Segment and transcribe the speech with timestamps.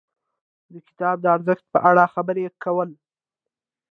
[0.73, 2.89] د کتاب د ارزښت په اړه خبرې کول.